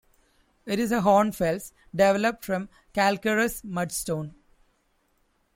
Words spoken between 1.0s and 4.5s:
hornfels developed from calcareous mudstone.